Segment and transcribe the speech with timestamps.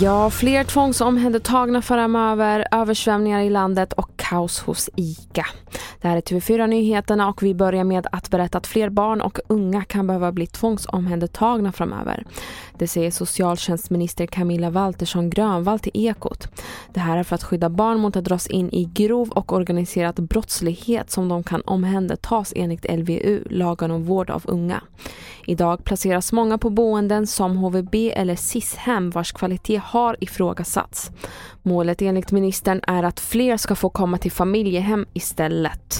[0.00, 5.46] Ja, fler tvångsomhändertagna framöver, översvämningar i landet och kaos hos ICA.
[6.00, 9.38] Det här är TV4 Nyheterna och vi börjar med att berätta att fler barn och
[9.46, 12.24] unga kan behöva bli tvångsomhändertagna framöver.
[12.78, 16.48] Det säger socialtjänstminister Camilla Waltersson Grönvall till Ekot.
[16.92, 20.22] Det här är för att skydda barn mot att dras in i grov och organiserad
[20.22, 24.82] brottslighet som de kan omhändertas enligt LVU, lagen om vård av unga.
[25.46, 31.10] Idag placeras många på boenden som HVB eller SIS-hem vars kvalitet har ifrågasatts.
[31.62, 35.93] Målet enligt ministern är att fler ska få komma till familjehem istället.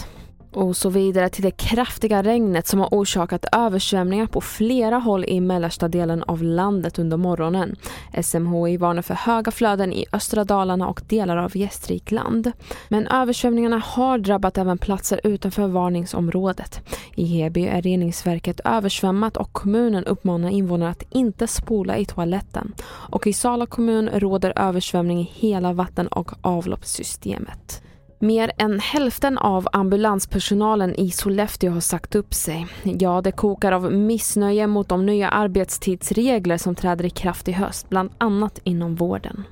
[0.55, 5.41] Och så vidare till det kraftiga regnet som har orsakat översvämningar på flera håll i
[5.41, 7.77] mellersta delen av landet under morgonen.
[8.23, 12.53] SMHI varnar för höga flöden i östra Dalarna och delar av Gästrikland.
[12.89, 16.81] Men översvämningarna har drabbat även platser utanför varningsområdet.
[17.15, 22.75] I Heby är reningsverket översvämmat och kommunen uppmanar invånarna att inte spola i toaletten.
[22.87, 27.83] Och i Sala kommun råder översvämning i hela vatten och avloppssystemet.
[28.25, 32.67] Mer än hälften av ambulanspersonalen i Sollefteå har sagt upp sig.
[32.83, 37.89] Ja, det kokar av missnöje mot de nya arbetstidsregler som träder i kraft i höst,
[37.89, 39.45] bland annat inom vården.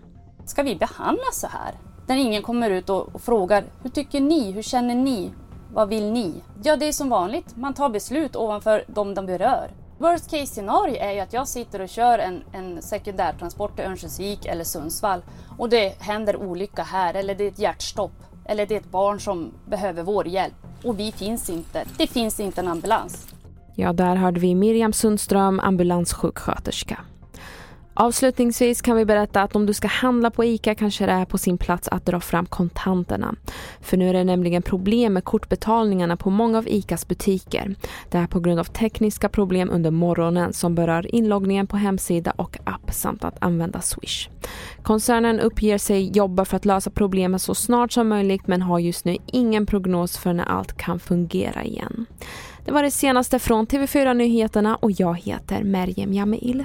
[0.44, 1.74] Ska vi behandlas så här?
[2.06, 4.52] När ingen kommer ut och, frågar, hur tycker ni?
[4.52, 5.30] Hur känner ni?
[5.72, 6.34] Vad vill ni?
[6.62, 7.56] Ja, det är som vanligt.
[7.56, 9.70] Man tar beslut ovanför de de berör.
[9.98, 14.46] Worst case scenario är ju att jag sitter och kör en, en sekundärtransport till Örnsköldsvik
[14.46, 15.22] eller Sundsvall
[15.58, 18.12] och det händer olycka här eller det är ett hjärtstopp
[18.44, 20.54] eller det är ett barn som behöver vår hjälp
[20.84, 21.84] och vi finns inte.
[21.98, 23.34] Det finns inte en ambulans.
[23.74, 26.98] Ja, där hörde vi Miriam Sundström, ambulanssjuksköterska.
[27.94, 31.38] Avslutningsvis kan vi berätta att om du ska handla på ICA kanske det är på
[31.38, 33.34] sin plats att dra fram kontanterna.
[33.80, 37.74] För nu är det nämligen problem med kortbetalningarna på många av ICAs butiker.
[38.10, 42.58] Det är på grund av tekniska problem under morgonen som berör inloggningen på hemsida och
[42.64, 44.28] app samt att använda Swish.
[44.82, 49.04] Koncernen uppger sig jobba för att lösa problemen så snart som möjligt men har just
[49.04, 52.06] nu ingen prognos för när allt kan fungera igen.
[52.64, 56.64] Det var det senaste från TV4 Nyheterna och jag heter Merjem Jamil.